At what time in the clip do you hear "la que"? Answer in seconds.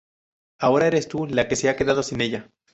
1.27-1.55